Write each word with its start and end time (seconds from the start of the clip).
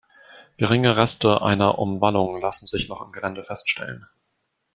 Geringe 0.57 0.97
Reste 0.97 1.43
einer 1.43 1.77
Umwallung 1.77 2.41
lassen 2.41 2.65
sich 2.65 2.89
noch 2.89 3.01
im 3.05 3.11
Gelände 3.11 3.43
feststellen. 3.43 4.07